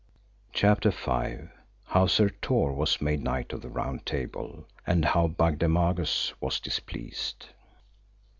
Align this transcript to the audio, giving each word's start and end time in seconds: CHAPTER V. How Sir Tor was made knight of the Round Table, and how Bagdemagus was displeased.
CHAPTER 0.51 0.89
V. 0.89 1.49
How 1.93 2.07
Sir 2.07 2.29
Tor 2.29 2.73
was 2.73 3.01
made 3.03 3.21
knight 3.23 3.53
of 3.53 3.61
the 3.61 3.69
Round 3.69 4.03
Table, 4.03 4.67
and 4.87 5.05
how 5.05 5.27
Bagdemagus 5.27 6.33
was 6.41 6.59
displeased. 6.59 7.49